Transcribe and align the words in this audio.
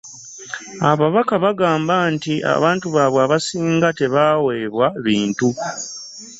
ababaka 0.91 1.33
bagamba 1.45 1.95
nti 2.13 2.33
abantu 2.55 2.85
baabwe 2.95 3.19
abasinga 3.25 3.87
tebaaweebwa 3.99 4.87
bintu. 5.05 5.47